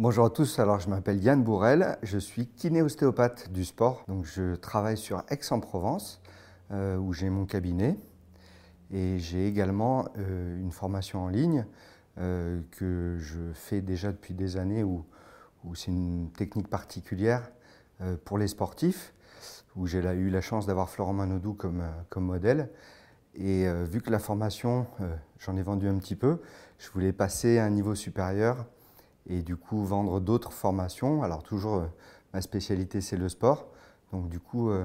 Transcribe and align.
Bonjour 0.00 0.26
à 0.26 0.30
tous, 0.30 0.60
alors 0.60 0.78
je 0.78 0.88
m'appelle 0.88 1.20
Yann 1.20 1.42
Bourrel, 1.42 1.98
je 2.04 2.18
suis 2.18 2.46
kiné-ostéopathe 2.46 3.50
du 3.50 3.64
sport. 3.64 4.04
Donc 4.06 4.26
je 4.26 4.54
travaille 4.54 4.96
sur 4.96 5.24
Aix-en-Provence 5.28 6.22
euh, 6.70 6.96
où 6.98 7.12
j'ai 7.12 7.28
mon 7.30 7.46
cabinet 7.46 7.98
et 8.92 9.18
j'ai 9.18 9.48
également 9.48 10.06
euh, 10.16 10.56
une 10.60 10.70
formation 10.70 11.24
en 11.24 11.28
ligne 11.28 11.66
euh, 12.18 12.60
que 12.70 13.16
je 13.18 13.40
fais 13.52 13.80
déjà 13.80 14.12
depuis 14.12 14.34
des 14.34 14.56
années 14.56 14.84
où, 14.84 15.04
c'est 15.74 15.90
une 15.90 16.30
technique 16.30 16.68
particulière 16.68 17.50
pour 18.24 18.38
les 18.38 18.46
sportifs 18.46 19.12
où 19.74 19.88
j'ai 19.88 19.98
eu 19.98 20.30
la 20.30 20.40
chance 20.40 20.64
d'avoir 20.64 20.90
Florent 20.90 21.12
Manodou 21.12 21.54
comme, 21.54 21.82
comme 22.08 22.24
modèle. 22.24 22.70
Et 23.34 23.66
vu 23.90 24.00
que 24.00 24.10
la 24.10 24.20
formation, 24.20 24.86
j'en 25.40 25.56
ai 25.56 25.62
vendu 25.62 25.88
un 25.88 25.98
petit 25.98 26.14
peu, 26.14 26.40
je 26.78 26.88
voulais 26.90 27.12
passer 27.12 27.58
à 27.58 27.64
un 27.64 27.70
niveau 27.70 27.96
supérieur 27.96 28.64
et 29.28 29.42
du 29.42 29.56
coup 29.56 29.84
vendre 29.84 30.20
d'autres 30.20 30.52
formations. 30.52 31.22
Alors 31.22 31.42
toujours, 31.42 31.76
euh, 31.76 31.86
ma 32.32 32.40
spécialité 32.40 33.00
c'est 33.00 33.16
le 33.16 33.28
sport. 33.28 33.68
Donc 34.12 34.28
du 34.28 34.40
coup, 34.40 34.70
euh, 34.70 34.84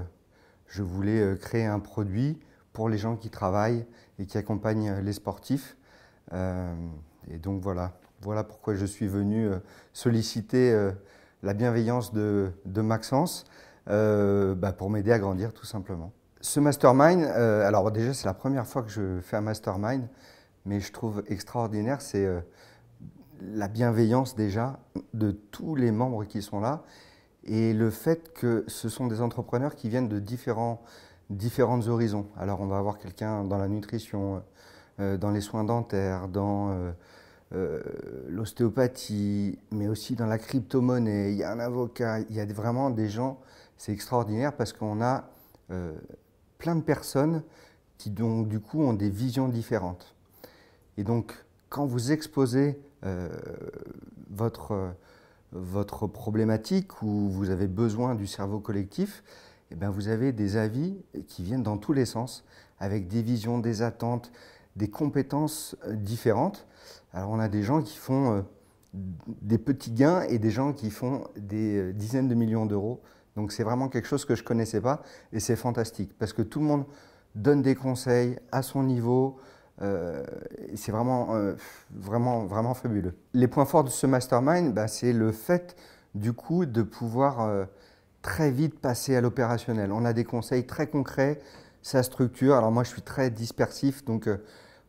je 0.67 0.83
voulais 0.83 1.21
euh, 1.21 1.35
créer 1.35 1.65
un 1.65 1.79
produit 1.79 2.39
pour 2.73 2.89
les 2.89 2.97
gens 2.97 3.15
qui 3.15 3.29
travaillent 3.29 3.85
et 4.19 4.25
qui 4.25 4.37
accompagnent 4.37 4.99
les 4.99 5.13
sportifs. 5.13 5.77
et 6.31 7.37
donc 7.37 7.61
voilà, 7.61 7.91
voilà 8.21 8.43
pourquoi 8.43 8.73
je 8.73 8.85
suis 8.85 9.05
venu 9.07 9.47
solliciter 9.91 10.91
la 11.43 11.53
bienveillance 11.53 12.13
de, 12.13 12.51
Maxence 12.77 13.45
bah, 13.85 14.73
pour 14.75 14.89
m'aider 14.89 15.11
à 15.11 15.19
grandir 15.19 15.53
tout 15.53 15.67
simplement. 15.67 16.11
Ce 16.41 16.59
mastermind, 16.59 17.23
alors 17.23 17.91
déjà 17.91 18.11
c'est 18.15 18.25
la 18.25 18.33
première 18.33 18.65
fois 18.65 18.81
que 18.81 18.89
je 18.89 19.19
fais 19.21 19.37
un 19.37 19.41
mastermind, 19.41 20.07
mais 20.65 20.79
je 20.79 20.91
trouve 20.91 21.23
extraordinaire, 21.27 22.01
c'est 22.01 22.27
la 23.41 23.67
bienveillance 23.67 24.35
déjà 24.35 24.79
de 25.13 25.31
tous 25.31 25.75
les 25.75 25.91
membres 25.91 26.25
qui 26.25 26.41
sont 26.41 26.59
là 26.59 26.83
et 27.45 27.73
le 27.73 27.89
fait 27.89 28.33
que 28.33 28.63
ce 28.67 28.89
sont 28.89 29.07
des 29.07 29.21
entrepreneurs 29.21 29.75
qui 29.75 29.89
viennent 29.89 30.07
de 30.07 30.19
différents, 30.19 30.81
différentes 31.29 31.87
horizons. 31.87 32.27
Alors 32.37 32.61
on 32.61 32.67
va 32.67 32.77
avoir 32.77 32.97
quelqu'un 32.97 33.43
dans 33.43 33.57
la 33.57 33.67
nutrition, 33.67 34.41
euh, 34.99 35.17
dans 35.17 35.31
les 35.31 35.41
soins 35.41 35.63
dentaires, 35.63 36.27
dans 36.27 36.69
euh, 36.69 36.91
euh, 37.53 37.81
l'ostéopathie, 38.29 39.59
mais 39.71 39.87
aussi 39.87 40.15
dans 40.15 40.27
la 40.27 40.37
crypto-monnaie. 40.37 41.31
Il 41.31 41.37
y 41.37 41.43
a 41.43 41.51
un 41.51 41.59
avocat, 41.59 42.19
il 42.19 42.35
y 42.35 42.39
a 42.39 42.45
vraiment 42.45 42.89
des 42.89 43.09
gens, 43.09 43.39
c'est 43.77 43.91
extraordinaire 43.91 44.53
parce 44.53 44.73
qu'on 44.73 45.01
a 45.01 45.25
plein 46.59 46.75
de 46.75 46.81
personnes 46.81 47.41
qui 47.97 48.11
donc 48.11 48.47
du 48.47 48.59
coup 48.59 48.83
ont 48.83 48.93
des 48.93 49.09
visions 49.09 49.47
différentes. 49.47 50.15
Et 50.97 51.03
donc 51.03 51.33
quand 51.73 51.87
vous 51.87 52.11
exposez 52.11 52.79
euh, 53.03 53.27
votre, 54.29 54.93
votre 55.53 56.05
problématique 56.05 57.01
ou 57.01 57.29
vous 57.31 57.49
avez 57.49 57.65
besoin 57.65 58.13
du 58.13 58.27
cerveau 58.27 58.59
collectif, 58.59 59.23
eh 59.71 59.75
bien 59.75 59.89
vous 59.89 60.07
avez 60.07 60.33
des 60.33 60.55
avis 60.55 60.95
qui 61.27 61.41
viennent 61.41 61.63
dans 61.63 61.79
tous 61.79 61.93
les 61.93 62.05
sens, 62.05 62.45
avec 62.77 63.07
des 63.07 63.23
visions, 63.23 63.57
des 63.57 63.81
attentes, 63.81 64.31
des 64.75 64.87
compétences 64.87 65.75
euh, 65.87 65.95
différentes. 65.95 66.67
Alors 67.11 67.31
on 67.31 67.39
a 67.39 67.49
des 67.49 67.63
gens 67.63 67.81
qui 67.81 67.97
font 67.97 68.33
euh, 68.33 68.41
des 68.93 69.57
petits 69.57 69.93
gains 69.93 70.21
et 70.29 70.37
des 70.37 70.51
gens 70.51 70.73
qui 70.73 70.91
font 70.91 71.23
des 71.37 71.91
dizaines 71.93 72.27
de 72.27 72.35
millions 72.35 72.67
d'euros. 72.67 73.01
Donc 73.35 73.51
c'est 73.51 73.63
vraiment 73.63 73.89
quelque 73.89 74.07
chose 74.07 74.25
que 74.25 74.35
je 74.35 74.43
ne 74.43 74.47
connaissais 74.47 74.79
pas 74.79 75.01
et 75.31 75.39
c'est 75.39 75.55
fantastique 75.55 76.15
parce 76.19 76.33
que 76.33 76.43
tout 76.43 76.59
le 76.59 76.65
monde 76.65 76.85
donne 77.33 77.63
des 77.63 77.73
conseils 77.73 78.37
à 78.51 78.61
son 78.61 78.83
niveau, 78.83 79.39
euh, 79.81 80.23
c'est 80.75 80.91
vraiment, 80.91 81.35
euh, 81.35 81.55
vraiment, 81.91 82.45
vraiment 82.45 82.73
fabuleux. 82.73 83.15
Les 83.33 83.47
points 83.47 83.65
forts 83.65 83.83
de 83.83 83.89
ce 83.89 84.05
mastermind, 84.05 84.73
bah, 84.73 84.87
c'est 84.87 85.13
le 85.13 85.31
fait 85.31 85.75
du 86.13 86.33
coup 86.33 86.65
de 86.65 86.83
pouvoir 86.83 87.41
euh, 87.41 87.65
très 88.21 88.51
vite 88.51 88.79
passer 88.79 89.15
à 89.15 89.21
l'opérationnel. 89.21 89.91
On 89.91 90.05
a 90.05 90.13
des 90.13 90.25
conseils 90.25 90.65
très 90.67 90.87
concrets, 90.87 91.39
sa 91.81 92.03
structure. 92.03 92.55
Alors 92.55 92.71
moi, 92.71 92.83
je 92.83 92.89
suis 92.89 93.01
très 93.01 93.31
dispersif, 93.31 94.05
donc 94.05 94.29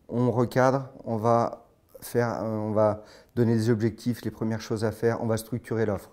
on 0.08 0.31
recadre, 0.31 0.91
on 1.04 1.16
va 1.16 1.66
faire, 2.00 2.41
on 2.42 2.72
va 2.72 3.03
donner 3.34 3.54
des 3.54 3.70
objectifs, 3.70 4.22
les 4.22 4.31
premières 4.31 4.60
choses 4.60 4.84
à 4.84 4.92
faire, 4.92 5.22
on 5.22 5.26
va 5.26 5.38
structurer 5.38 5.87
l'offre. 5.87 6.10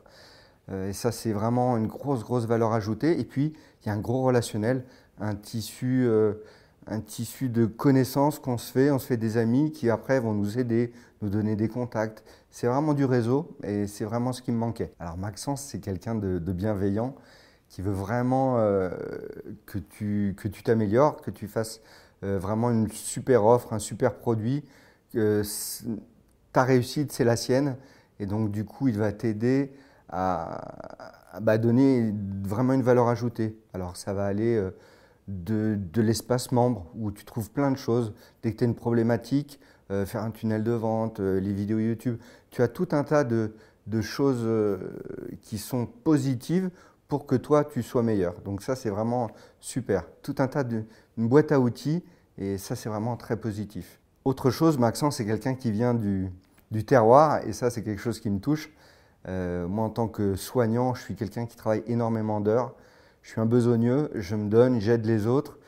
et 0.71 0.93
ça, 0.93 1.11
c'est 1.11 1.33
vraiment 1.33 1.77
une 1.77 1.87
grosse, 1.87 2.23
grosse 2.23 2.45
valeur 2.45 2.71
ajoutée. 2.71 3.19
Et 3.19 3.25
puis, 3.25 3.53
il 3.83 3.87
y 3.87 3.91
a 3.91 3.93
un 3.93 3.99
gros 3.99 4.23
relationnel, 4.23 4.85
un 5.19 5.35
tissu 5.35 6.09
un 6.87 6.99
tissu 6.99 7.49
de 7.49 7.65
connaissances 7.65 8.39
qu'on 8.39 8.57
se 8.57 8.71
fait, 8.71 8.91
on 8.91 8.99
se 8.99 9.05
fait 9.05 9.17
des 9.17 9.37
amis 9.37 9.71
qui 9.71 9.89
après 9.89 10.19
vont 10.19 10.33
nous 10.33 10.57
aider, 10.57 10.91
nous 11.21 11.29
donner 11.29 11.55
des 11.55 11.67
contacts. 11.67 12.23
C'est 12.49 12.67
vraiment 12.67 12.93
du 12.93 13.05
réseau 13.05 13.55
et 13.63 13.87
c'est 13.87 14.05
vraiment 14.05 14.33
ce 14.33 14.41
qui 14.41 14.51
me 14.51 14.57
manquait. 14.57 14.93
Alors 14.99 15.17
Maxence, 15.17 15.61
c'est 15.61 15.79
quelqu'un 15.79 16.15
de, 16.15 16.39
bienveillant 16.51 17.15
qui 17.69 17.81
veut 17.81 17.91
vraiment 17.93 18.57
euh, 18.57 18.89
que 19.65 19.77
tu 19.77 20.35
que 20.37 20.47
tu 20.47 20.63
t'améliores, 20.63 21.21
que 21.21 21.31
tu 21.31 21.47
fasses 21.47 21.81
euh, 22.23 22.37
vraiment 22.37 22.71
une 22.71 22.91
super 22.91 23.45
offre, 23.45 23.73
un 23.73 23.79
super 23.79 24.15
produit. 24.15 24.63
Ta 26.53 26.63
réussite, 26.63 27.11
c'est 27.11 27.23
la 27.23 27.35
sienne. 27.35 27.77
Et 28.19 28.25
donc 28.25 28.51
du 28.51 28.65
coup, 28.65 28.87
il 28.87 28.97
va 28.97 29.11
t'aider 29.13 29.71
à, 30.09 31.39
bah, 31.41 31.57
donner 31.57 32.13
vraiment 32.43 32.73
une 32.73 32.81
valeur 32.81 33.07
ajoutée. 33.07 33.57
Alors 33.73 33.97
ça 33.97 34.13
va 34.13 34.25
aller... 34.25 34.59
De, 35.27 35.79
l'espace 35.95 36.51
membre 36.51 36.87
où 36.95 37.11
tu 37.11 37.23
trouves 37.25 37.51
plein 37.51 37.71
de 37.71 37.77
choses. 37.77 38.13
Dès 38.43 38.51
que 38.51 38.57
tu 38.57 38.63
as 38.63 38.67
une 38.67 38.75
problématique, 38.75 39.59
euh, 39.91 40.05
faire 40.05 40.23
un 40.23 40.31
tunnel 40.31 40.63
de 40.63 40.71
vente, 40.71 41.19
euh, 41.19 41.39
les 41.39 41.53
vidéos 41.53 41.79
YouTube, 41.79 42.17
tu 42.49 42.61
as 42.61 42.67
tout 42.67 42.87
un 42.91 43.03
tas 43.03 43.23
de, 43.23 43.51
choses 44.01 44.43
euh, 44.43 44.77
qui 45.41 45.57
sont 45.57 45.85
positives 45.85 46.69
pour 47.09 47.25
que 47.25 47.35
toi 47.35 47.65
tu 47.65 47.83
sois 47.83 48.03
meilleur. 48.03 48.39
Donc 48.41 48.61
ça 48.61 48.75
c'est 48.75 48.89
vraiment 48.89 49.29
super. 49.59 50.05
Tout 50.21 50.35
un 50.39 50.47
tas 50.47 50.63
de 50.63 50.83
une 51.17 51.27
boîte 51.27 51.51
à 51.51 51.59
outils 51.59 52.03
et 52.37 52.57
ça 52.57 52.75
c'est 52.75 52.87
vraiment 52.87 53.17
très 53.17 53.35
positif. 53.35 53.99
Autre 54.23 54.49
chose, 54.49 54.77
Maxence 54.77 55.17
c'est 55.17 55.25
quelqu'un 55.25 55.55
qui 55.55 55.71
vient 55.71 55.93
du, 55.93 56.31
du, 56.71 56.85
terroir 56.85 57.45
et 57.45 57.51
ça 57.51 57.69
c'est 57.69 57.83
quelque 57.83 58.01
chose 58.01 58.21
qui 58.21 58.29
me 58.29 58.39
touche. 58.39 58.71
moi 59.27 59.85
en 59.85 59.89
tant 59.89 60.07
que 60.07 60.35
soignant, 60.35 60.93
je 60.93 61.01
suis 61.01 61.15
quelqu'un 61.15 61.45
qui 61.45 61.57
travaille 61.57 61.83
énormément 61.85 62.39
d'heures 62.39 62.73
je 63.21 63.29
suis 63.29 63.41
un 63.41 63.45
besogneux, 63.45 64.09
je 64.15 64.35
me 64.35 64.49
donne, 64.49 64.79
j'aide 64.79 65.05
les 65.05 65.27
autres 65.27 65.59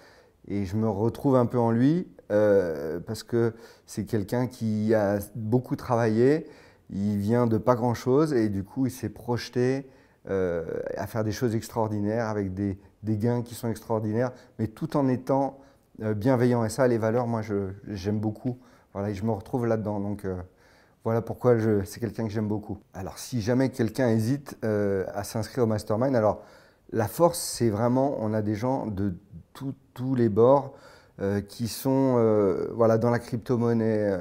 et 0.48 0.66
je 0.66 0.76
me 0.76 0.90
retrouve 0.90 1.36
un 1.36 1.46
peu 1.46 1.60
en 1.60 1.72
lui 1.72 2.08
euh, 2.32 3.00
parce 3.00 3.24
que 3.24 3.54
c'est 3.86 4.06
quelqu'un 4.06 4.48
qui 4.48 4.94
a 4.94 5.20
beaucoup 5.36 5.76
travaillé, 5.76 6.48
il 6.90 7.18
vient 7.18 7.48
de 7.48 7.58
pas 7.58 7.76
grand-chose 7.76 8.34
et 8.34 8.50
du 8.50 8.64
coup 8.64 8.88
il 8.88 8.92
s'est 8.92 9.10
projeté 9.10 9.88
euh, 10.30 10.66
à 10.98 11.06
faire 11.06 11.24
des 11.24 11.32
choses 11.32 11.56
extraordinaires 11.56 12.28
avec 12.28 12.54
des, 12.54 12.78
gains 13.04 13.42
qui 13.42 13.56
sont 13.56 13.70
extraordinaires, 13.70 14.32
mais 14.58 14.68
tout 14.68 14.98
en 14.98 15.08
étant 15.08 15.60
euh, 16.02 16.14
bienveillant. 16.14 16.64
Et 16.66 16.70
ça, 16.70 16.88
les 16.88 16.98
valeurs, 16.98 17.28
moi 17.28 17.42
j'aime 17.88 18.20
beaucoup. 18.20 18.58
Voilà, 18.94 19.10
et 19.10 19.16
je 19.16 19.26
me 19.26 19.32
retrouve 19.32 19.66
là-dedans. 19.66 20.00
Donc 20.00 20.26
voilà 21.04 21.22
pourquoi 21.22 21.56
c'est 21.84 22.00
quelqu'un 22.00 22.26
que 22.26 22.32
j'aime 22.32 22.48
beaucoup. 22.48 22.78
Alors 22.94 23.18
si 23.18 23.42
jamais 23.42 23.70
quelqu'un 23.70 24.10
hésite 24.10 24.56
à 24.64 25.24
s'inscrire 25.24 25.64
au 25.64 25.68
mastermind, 25.68 26.16
alors 26.16 26.44
la 26.92 27.08
force, 27.08 27.40
c'est 27.40 27.70
vraiment, 27.70 28.16
on 28.20 28.34
a 28.34 28.42
des 28.42 28.56
gens 28.56 28.86
de 28.86 29.14
tous 29.94 30.16
les 30.16 30.30
bords 30.30 30.74
euh, 31.22 31.42
qui 31.42 31.68
sont 31.68 32.16
euh, 32.18 32.70
voilà, 32.74 32.98
dans 32.98 33.12
la 33.12 33.20
crypto-monnaie, 33.20 34.18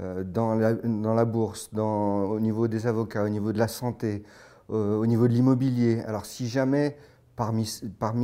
euh, 0.00 0.24
dans, 0.24 0.54
la, 0.56 1.24
bourse, 1.24 1.70
au 1.76 2.40
niveau 2.40 2.66
des 2.66 2.88
avocats, 2.88 3.22
au 3.22 3.28
niveau 3.28 3.52
de 3.52 3.58
la 3.58 3.68
santé, 3.68 4.24
au 4.68 5.06
niveau 5.06 5.28
de 5.28 5.32
l'immobilier. 5.32 6.02
Alors 6.06 6.26
si 6.26 6.48
jamais 6.48 6.96
parmi, 7.36 7.64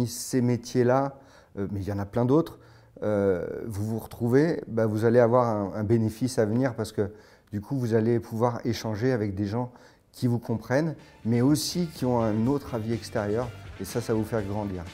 ces 0.07 0.41
métiers-là, 0.41 1.17
mais 1.55 1.81
il 1.81 1.85
y 1.85 1.93
en 1.93 1.99
a 1.99 2.05
plein 2.05 2.25
d'autres, 2.25 2.59
vous 3.01 3.87
vous 3.87 3.99
retrouvez, 3.99 4.63
bah, 4.67 4.87
vous 4.87 5.05
allez 5.05 5.21
avoir 5.21 5.47
un, 5.49 5.73
un, 5.75 5.85
bénéfice 5.85 6.39
à 6.39 6.45
venir 6.45 6.75
parce 6.75 6.93
que 6.93 7.13
du 7.53 7.61
coup, 7.61 7.77
vous 7.77 7.95
allez 7.95 8.19
pouvoir 8.21 8.61
échanger 8.67 9.13
avec 9.13 9.35
des 9.35 9.47
gens 9.47 9.73
qui 10.11 10.27
vous 10.27 10.39
comprennent, 10.39 10.95
mais 11.25 11.41
aussi 11.41 11.87
qui 11.95 12.05
ont 12.05 12.21
un 12.21 12.47
autre 12.47 12.75
avis 12.75 12.93
extérieur 12.93 13.49
et 13.83 13.85
ça, 13.85 14.01
ça 14.01 14.13
va 14.13 14.19
vous 14.19 14.25
faire 14.25 14.43
grandir. 14.43 14.85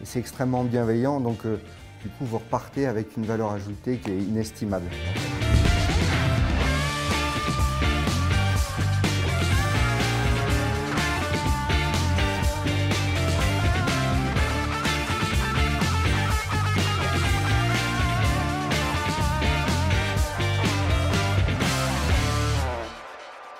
Et 0.00 0.06
c'est 0.06 0.18
extrêmement 0.18 0.64
bienveillant, 0.64 1.20
donc 1.20 1.44
euh, 1.44 1.60
du 2.02 2.08
coup, 2.08 2.24
vous 2.24 2.38
repartez 2.38 2.86
avec 2.86 3.16
une 3.16 3.26
valeur 3.26 3.52
ajoutée 3.52 3.98
qui 3.98 4.10
est 4.10 4.18
inestimable. 4.18 4.88